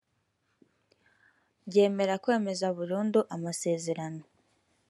[1.69, 4.23] ryemera kwemeza burundu amasezerano